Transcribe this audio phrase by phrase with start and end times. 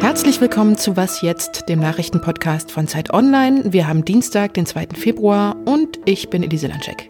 [0.00, 3.72] Herzlich willkommen zu Was jetzt, dem Nachrichtenpodcast von Zeit Online.
[3.72, 4.88] Wir haben Dienstag, den 2.
[4.94, 7.08] Februar und ich bin Elise Landschek.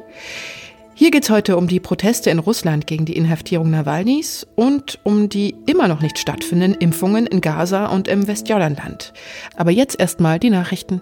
[0.95, 5.29] Hier geht es heute um die Proteste in Russland gegen die Inhaftierung Nawalnys und um
[5.29, 9.13] die immer noch nicht stattfindenden Impfungen in Gaza und im Westjordanland.
[9.57, 11.01] Aber jetzt erstmal die Nachrichten.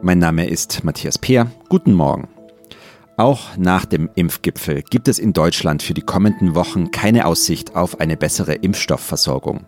[0.00, 1.50] Mein Name ist Matthias Peer.
[1.68, 2.28] Guten Morgen.
[3.22, 8.00] Auch nach dem Impfgipfel gibt es in Deutschland für die kommenden Wochen keine Aussicht auf
[8.00, 9.60] eine bessere Impfstoffversorgung.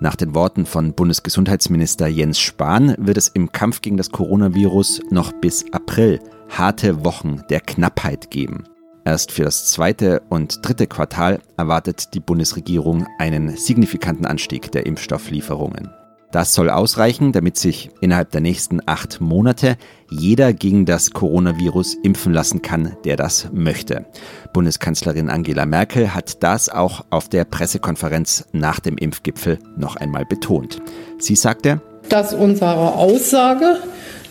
[0.00, 5.32] Nach den Worten von Bundesgesundheitsminister Jens Spahn wird es im Kampf gegen das Coronavirus noch
[5.32, 8.64] bis April harte Wochen der Knappheit geben.
[9.06, 15.88] Erst für das zweite und dritte Quartal erwartet die Bundesregierung einen signifikanten Anstieg der Impfstofflieferungen.
[16.32, 19.76] Das soll ausreichen, damit sich innerhalb der nächsten acht Monate
[20.10, 24.06] jeder gegen das Coronavirus impfen lassen kann, der das möchte.
[24.52, 30.80] Bundeskanzlerin Angela Merkel hat das auch auf der Pressekonferenz nach dem Impfgipfel noch einmal betont.
[31.18, 33.78] Sie sagte, dass unsere Aussage,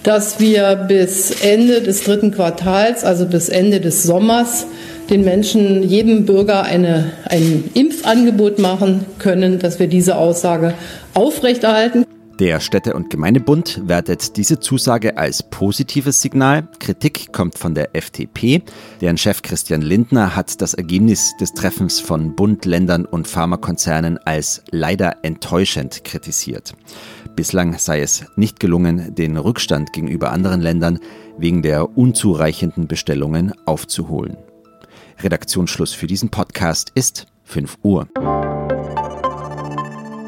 [0.03, 4.67] dass wir bis Ende des dritten Quartals, also bis Ende des Sommers,
[5.09, 10.73] den Menschen, jedem Bürger eine, ein Impfangebot machen können, dass wir diese Aussage
[11.13, 12.05] aufrechterhalten.
[12.39, 16.69] Der Städte- und Gemeindebund wertet diese Zusage als positives Signal.
[16.79, 18.61] Kritik kommt von der FDP.
[19.01, 24.63] Deren Chef Christian Lindner hat das Ergebnis des Treffens von Bund, Ländern und Pharmakonzernen als
[24.71, 26.75] leider enttäuschend kritisiert.
[27.35, 30.99] Bislang sei es nicht gelungen, den Rückstand gegenüber anderen Ländern
[31.37, 34.37] wegen der unzureichenden Bestellungen aufzuholen.
[35.21, 38.07] Redaktionsschluss für diesen Podcast ist 5 Uhr.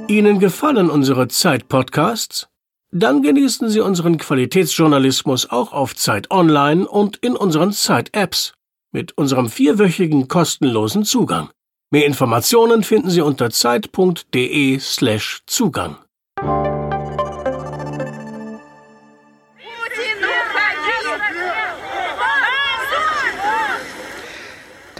[0.07, 2.47] Ihnen gefallen unsere Zeit-Podcasts?
[2.91, 8.53] Dann genießen Sie unseren Qualitätsjournalismus auch auf Zeit Online und in unseren Zeit-Apps
[8.91, 11.49] mit unserem vierwöchigen kostenlosen Zugang.
[11.91, 15.95] Mehr Informationen finden Sie unter zeit.de/zugang.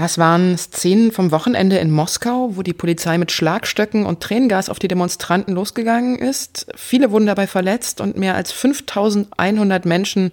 [0.02, 4.80] Das waren Szenen vom Wochenende in Moskau, wo die Polizei mit Schlagstöcken und Tränengas auf
[4.80, 6.66] die Demonstranten losgegangen ist.
[6.76, 10.32] Viele wurden dabei verletzt und mehr als 5100 Menschen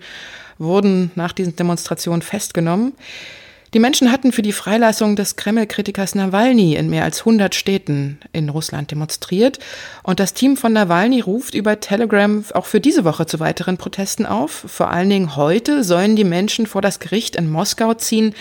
[0.57, 2.95] wurden nach diesen Demonstrationen festgenommen.
[3.75, 8.49] Die Menschen hatten für die Freilassung des Kreml-Kritikers Nawalny in mehr als 100 Städten in
[8.49, 9.59] Russland demonstriert.
[10.03, 14.25] Und das Team von Nawalny ruft über Telegram auch für diese Woche zu weiteren Protesten
[14.25, 14.65] auf.
[14.67, 18.35] Vor allen Dingen heute sollen die Menschen vor das Gericht in Moskau ziehen.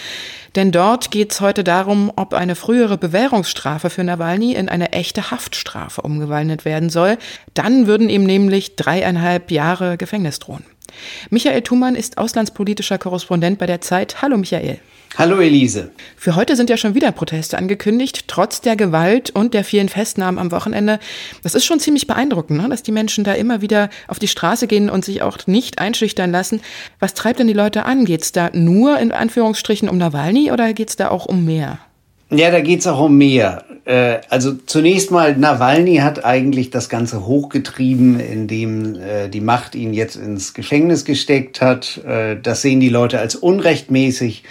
[0.56, 5.30] Denn dort geht es heute darum, ob eine frühere Bewährungsstrafe für Nawalny in eine echte
[5.30, 7.18] Haftstrafe umgewandelt werden soll.
[7.54, 10.64] Dann würden ihm nämlich dreieinhalb Jahre Gefängnis drohen.
[11.30, 14.22] Michael Thumann ist auslandspolitischer Korrespondent bei der Zeit.
[14.22, 14.80] Hallo Michael.
[15.18, 15.90] Hallo Elise.
[16.16, 20.38] Für heute sind ja schon wieder Proteste angekündigt, trotz der Gewalt und der vielen Festnahmen
[20.38, 21.00] am Wochenende.
[21.42, 22.70] Das ist schon ziemlich beeindruckend, ne?
[22.70, 26.32] dass die Menschen da immer wieder auf die Straße gehen und sich auch nicht einschüchtern
[26.32, 26.62] lassen.
[27.00, 28.06] Was treibt denn die Leute an?
[28.06, 31.80] Geht es da nur in Anführungsstrichen um Nawalny oder geht es da auch um mehr?
[32.30, 33.64] Ja, da geht es auch um mehr.
[33.86, 39.94] Äh, also zunächst mal, Nawalny hat eigentlich das Ganze hochgetrieben, indem äh, die Macht ihn
[39.94, 42.02] jetzt ins Gefängnis gesteckt hat.
[42.06, 44.44] Äh, das sehen die Leute als unrechtmäßig.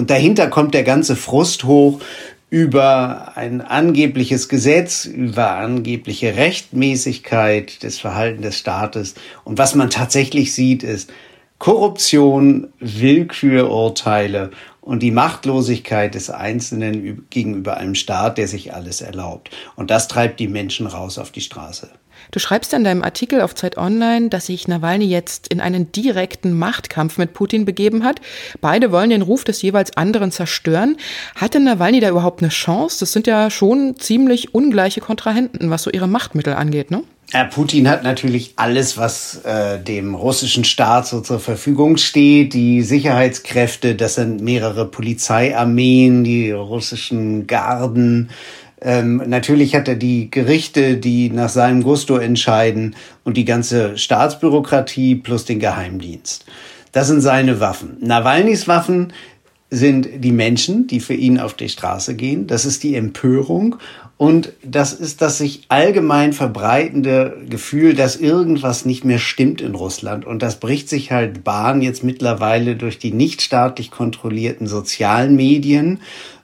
[0.00, 2.00] Und dahinter kommt der ganze Frust hoch
[2.48, 9.14] über ein angebliches Gesetz, über angebliche Rechtmäßigkeit des Verhaltens des Staates.
[9.44, 11.12] Und was man tatsächlich sieht, ist
[11.58, 19.50] Korruption, Willkürurteile und die Machtlosigkeit des Einzelnen gegenüber einem Staat, der sich alles erlaubt.
[19.76, 21.90] Und das treibt die Menschen raus auf die Straße.
[22.30, 26.56] Du schreibst in deinem Artikel auf Zeit Online, dass sich Nawalny jetzt in einen direkten
[26.58, 28.20] Machtkampf mit Putin begeben hat.
[28.60, 30.96] Beide wollen den Ruf des jeweils anderen zerstören.
[31.34, 33.00] Hatte Nawalny da überhaupt eine Chance?
[33.00, 37.02] Das sind ja schon ziemlich ungleiche Kontrahenten, was so ihre Machtmittel angeht, ne?
[37.50, 42.54] Putin hat natürlich alles, was äh, dem russischen Staat so zur Verfügung steht.
[42.54, 48.30] Die Sicherheitskräfte, das sind mehrere Polizeiarmeen, die russischen Garden,
[48.82, 55.16] ähm, natürlich hat er die Gerichte, die nach seinem Gusto entscheiden und die ganze Staatsbürokratie
[55.16, 56.46] plus den Geheimdienst.
[56.92, 57.96] Das sind seine Waffen.
[58.00, 59.12] Nawalnys Waffen
[59.70, 62.48] sind die Menschen, die für ihn auf die Straße gehen.
[62.48, 63.76] Das ist die Empörung
[64.16, 70.26] und das ist das sich allgemein verbreitende Gefühl, dass irgendwas nicht mehr stimmt in Russland.
[70.26, 76.00] Und das bricht sich halt Bahn jetzt mittlerweile durch die nicht staatlich kontrollierten sozialen Medien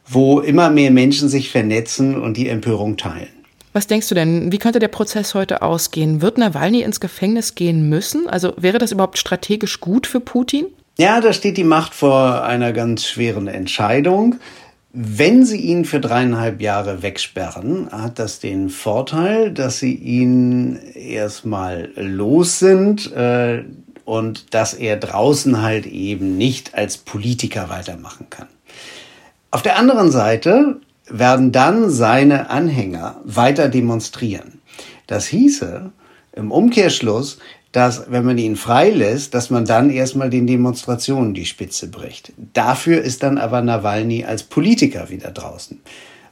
[0.08, 3.28] wo immer mehr Menschen sich vernetzen und die Empörung teilen.
[3.72, 6.22] Was denkst du denn, wie könnte der Prozess heute ausgehen?
[6.22, 8.26] Wird Nawalny ins Gefängnis gehen müssen?
[8.26, 10.66] Also wäre das überhaupt strategisch gut für Putin?
[10.98, 14.36] Ja, da steht die Macht vor einer ganz schweren Entscheidung.
[14.94, 21.90] Wenn Sie ihn für dreieinhalb Jahre wegsperren, hat das den Vorteil, dass Sie ihn erstmal
[21.96, 23.62] los sind äh,
[24.06, 28.48] und dass er draußen halt eben nicht als Politiker weitermachen kann.
[29.56, 34.60] Auf der anderen Seite werden dann seine Anhänger weiter demonstrieren.
[35.06, 35.92] Das hieße
[36.34, 37.38] im Umkehrschluss,
[37.72, 42.34] dass wenn man ihn freilässt, dass man dann erstmal den Demonstrationen die Spitze bricht.
[42.52, 45.80] Dafür ist dann aber Nawalny als Politiker wieder draußen.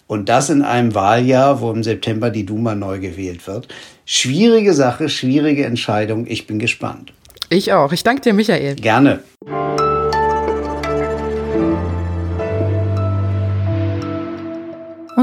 [0.07, 3.69] Und das in einem Wahljahr, wo im September die Duma neu gewählt wird.
[4.05, 6.27] Schwierige Sache, schwierige Entscheidung.
[6.27, 7.15] Ich bin gespannt.
[7.49, 7.93] Ich auch.
[7.93, 8.75] Ich danke dir, Michael.
[8.75, 9.21] Gerne.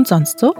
[0.01, 0.55] Und sonst so?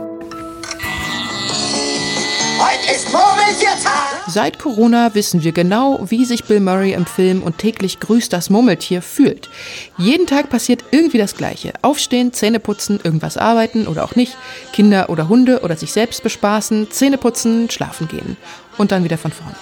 [2.59, 4.21] Heute ist Murmeltiertag!
[4.27, 8.51] Seit Corona wissen wir genau, wie sich Bill Murray im Film und täglich grüßt das
[8.51, 9.49] Murmeltier fühlt.
[9.97, 11.73] Jeden Tag passiert irgendwie das Gleiche.
[11.81, 14.37] Aufstehen, Zähne putzen, irgendwas arbeiten oder auch nicht,
[14.73, 18.37] Kinder oder Hunde oder sich selbst bespaßen, Zähne putzen, schlafen gehen.
[18.77, 19.55] Und dann wieder von vorne.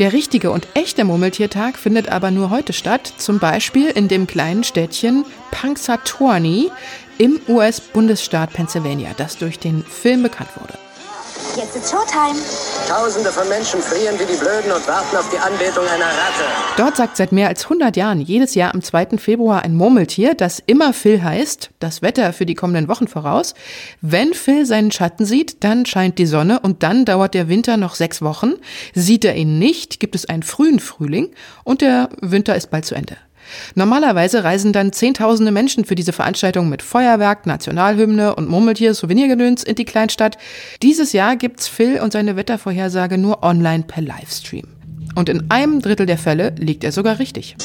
[0.00, 4.64] Der richtige und echte Murmeltiertag findet aber nur heute statt, zum Beispiel in dem kleinen
[4.64, 6.70] Städtchen Punxsutawney
[7.18, 10.74] im US-Bundesstaat Pennsylvania, das durch den Film bekannt wurde.
[11.56, 12.40] Jetzt ist Showtime.
[12.88, 16.44] Tausende von Menschen frieren wie die Blöden und warten auf die Anbetung einer Ratte.
[16.76, 19.18] Dort sagt seit mehr als 100 Jahren jedes Jahr am 2.
[19.18, 23.54] Februar ein Murmeltier, das immer Phil heißt, das Wetter für die kommenden Wochen voraus.
[24.00, 27.94] Wenn Phil seinen Schatten sieht, dann scheint die Sonne und dann dauert der Winter noch
[27.94, 28.54] sechs Wochen.
[28.92, 31.30] Sieht er ihn nicht, gibt es einen frühen Frühling
[31.62, 33.16] und der Winter ist bald zu Ende.
[33.74, 39.84] Normalerweise reisen dann Zehntausende Menschen für diese Veranstaltung mit Feuerwerk, Nationalhymne und Murmeltier-Souvenirgedöns in die
[39.84, 40.38] Kleinstadt.
[40.82, 44.66] Dieses Jahr gibt's Phil und seine Wettervorhersage nur online per Livestream.
[45.14, 47.56] Und in einem Drittel der Fälle liegt er sogar richtig.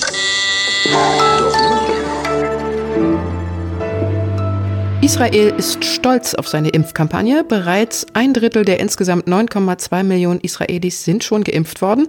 [5.01, 7.45] Israel ist stolz auf seine Impfkampagne.
[7.45, 12.07] Bereits ein Drittel der insgesamt 9,2 Millionen Israelis sind schon geimpft worden.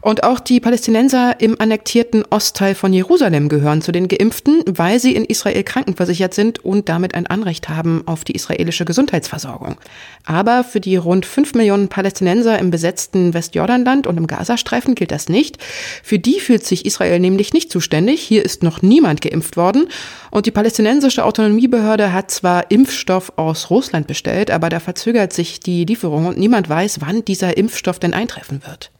[0.00, 5.14] Und auch die Palästinenser im annektierten Ostteil von Jerusalem gehören zu den Geimpften, weil sie
[5.14, 9.76] in Israel krankenversichert sind und damit ein Anrecht haben auf die israelische Gesundheitsversorgung.
[10.24, 15.28] Aber für die rund 5 Millionen Palästinenser im besetzten Westjordanland und im Gazastreifen gilt das
[15.28, 15.58] nicht.
[16.02, 18.22] Für die fühlt sich Israel nämlich nicht zuständig.
[18.22, 19.88] Hier ist noch niemand geimpft worden.
[20.30, 25.84] Und die palästinensische Autonomiebehörde hat zwar Impfstoff aus Russland bestellt, aber da verzögert sich die
[25.84, 28.90] Lieferung und niemand weiß, wann dieser Impfstoff denn eintreffen wird.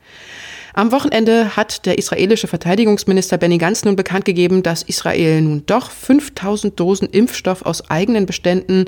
[0.73, 5.91] Am Wochenende hat der israelische Verteidigungsminister Benny Gantz nun bekannt gegeben, dass Israel nun doch
[5.91, 8.85] 5000 Dosen Impfstoff aus eigenen Beständen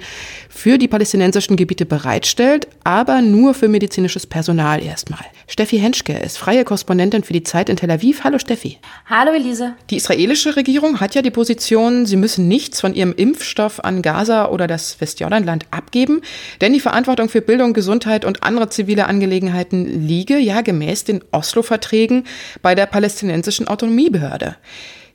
[0.49, 5.25] für die palästinensischen Gebiete bereitstellt, aber nur für medizinisches Personal erstmal.
[5.49, 8.23] Steffi Henschke ist freie Korrespondentin für die Zeit in Tel Aviv.
[8.23, 8.78] Hallo Steffi.
[9.06, 9.75] Hallo Elise.
[9.90, 14.49] Die israelische Regierung hat ja die Position, sie müssen nichts von ihrem Impfstoff an Gaza
[14.49, 16.23] oder das Westjordanland abgeben,
[16.61, 21.62] denn die Verantwortung für Bildung, Gesundheit und andere zivile Angelegenheiten liege ja gemäß den Oslo
[21.82, 22.25] Verträgen
[22.62, 24.56] bei der palästinensischen Autonomiebehörde.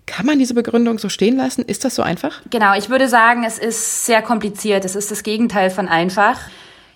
[0.06, 1.64] Kann man diese Begründung so stehen lassen?
[1.64, 2.42] Ist das so einfach?
[2.50, 4.86] Genau, ich würde sagen, es ist sehr kompliziert.
[4.86, 6.40] Es ist das Gegenteil von einfach.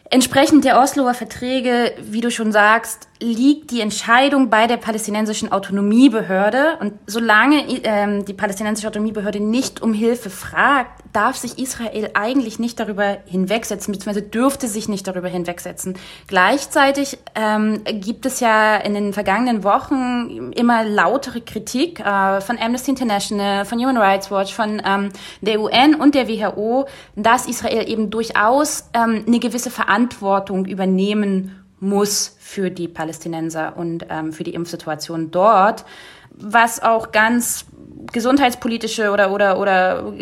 [0.09, 6.77] Entsprechend der Osloer Verträge, wie du schon sagst, liegt die Entscheidung bei der palästinensischen Autonomiebehörde.
[6.79, 12.79] Und solange ähm, die palästinensische Autonomiebehörde nicht um Hilfe fragt, darf sich Israel eigentlich nicht
[12.79, 15.97] darüber hinwegsetzen, beziehungsweise dürfte sich nicht darüber hinwegsetzen.
[16.27, 22.91] Gleichzeitig ähm, gibt es ja in den vergangenen Wochen immer lautere Kritik äh, von Amnesty
[22.91, 25.09] International, von Human Rights Watch, von ähm,
[25.41, 32.37] der UN und der WHO, dass Israel eben durchaus ähm, eine gewisse Verantwortung übernehmen muss
[32.39, 35.83] für die Palästinenser und ähm, für die Impfsituation dort,
[36.29, 37.65] was auch ganz
[38.13, 40.13] gesundheitspolitische oder, oder, oder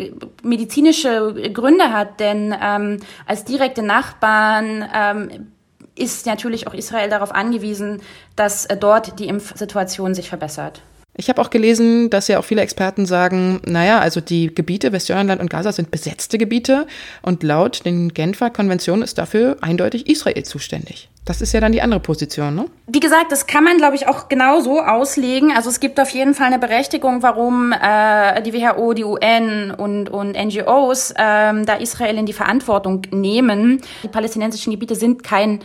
[0.42, 5.52] medizinische Gründe hat, denn ähm, als direkte Nachbarn ähm,
[5.94, 8.00] ist natürlich auch Israel darauf angewiesen,
[8.36, 10.82] dass äh, dort die Impfsituation sich verbessert.
[11.16, 15.40] Ich habe auch gelesen, dass ja auch viele Experten sagen, naja, also die Gebiete Westjordanland
[15.40, 16.86] und Gaza sind besetzte Gebiete
[17.20, 21.09] und laut den Genfer Konventionen ist dafür eindeutig Israel zuständig.
[21.24, 22.66] Das ist ja dann die andere Position, ne?
[22.86, 25.52] Wie gesagt, das kann man, glaube ich, auch genau so auslegen.
[25.54, 30.08] Also es gibt auf jeden Fall eine Berechtigung, warum äh, die WHO, die UN und,
[30.08, 33.82] und NGOs ähm, da Israel in die Verantwortung nehmen.
[34.02, 35.60] Die palästinensischen Gebiete sind kein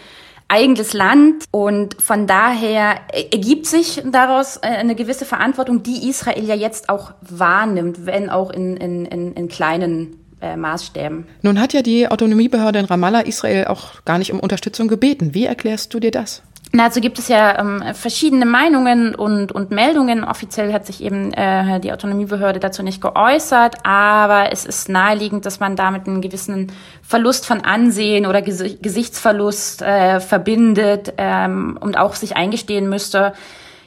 [0.47, 6.55] eigenes Land und von daher ergibt sich daraus äh, eine gewisse Verantwortung, die Israel ja
[6.55, 11.25] jetzt auch wahrnimmt, wenn auch in, in, in, in kleinen äh, Maßstäben.
[11.41, 15.33] Nun hat ja die Autonomiebehörde in Ramallah Israel auch gar nicht um Unterstützung gebeten.
[15.33, 16.41] Wie erklärst du dir das?
[16.77, 20.23] Dazu gibt es ja ähm, verschiedene Meinungen und, und Meldungen.
[20.23, 25.59] Offiziell hat sich eben äh, die Autonomiebehörde dazu nicht geäußert, aber es ist naheliegend, dass
[25.59, 32.15] man damit einen gewissen Verlust von Ansehen oder Ges Gesichtsverlust äh, verbindet ähm, und auch
[32.15, 33.33] sich eingestehen müsste,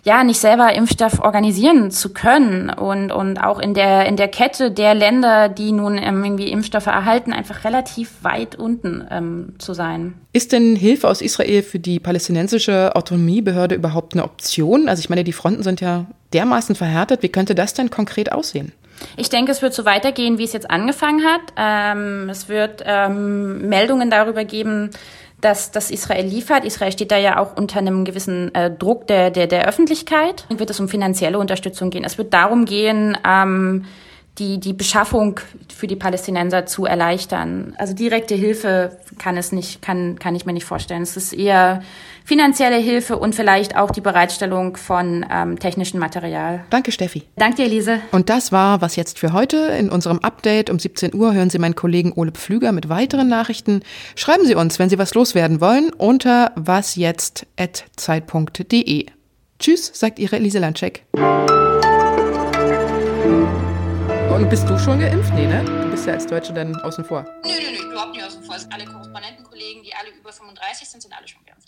[0.08, 4.70] ja, nicht selber Impfstoff organisieren zu können und, und auch in der, in der Kette
[4.70, 10.14] der Länder, die nun ähm, irgendwie Impfstoffe erhalten, einfach relativ weit unten ähm, zu sein.
[10.32, 14.88] Ist denn Hilfe aus Israel für die palästinensische Autonomiebehörde überhaupt eine Option?
[14.88, 17.22] Also ich meine, die Fronten sind ja dermaßen verhärtet.
[17.22, 18.72] Wie könnte das denn konkret aussehen?
[19.18, 21.42] Ich denke, es wird so weitergehen, wie es jetzt angefangen hat.
[21.58, 24.88] Ähm, es wird ähm, Meldungen darüber geben,
[25.40, 26.64] dass das Israel liefert.
[26.64, 30.44] Israel steht da ja auch unter einem gewissen äh, Druck der, der, der Öffentlichkeit.
[30.48, 32.04] Dann wird es um finanzielle Unterstützung gehen.
[32.04, 33.84] Es wird darum gehen, ähm,
[34.38, 35.40] die, die Beschaffung
[35.74, 37.74] für die Palästinenser zu erleichtern.
[37.78, 41.02] Also direkte Hilfe kann es nicht, kann, kann ich mir nicht vorstellen.
[41.02, 41.82] Es ist eher
[42.24, 46.64] finanzielle Hilfe und vielleicht auch die Bereitstellung von ähm, technischem Material.
[46.70, 47.24] Danke, Steffi.
[47.36, 48.00] Danke Elise.
[48.12, 49.56] Und das war was jetzt für heute.
[49.78, 53.82] In unserem Update um 17 Uhr hören Sie meinen Kollegen Ole Pflüger mit weiteren Nachrichten.
[54.14, 59.06] Schreiben Sie uns, wenn Sie was loswerden wollen, unter wasjetzt.zeit.de.
[59.58, 61.04] Tschüss, sagt Ihre Elise Landcheck.
[64.38, 65.34] Und bist du schon geimpft?
[65.34, 65.64] Nee, ne?
[65.64, 67.24] Du bist ja als Deutsche dann außen vor.
[67.42, 68.54] Nö, nö, nö, überhaupt nicht außen vor.
[68.70, 71.66] Alle Korrespondentenkollegen, die alle über 35 sind, sind alle schon geimpft.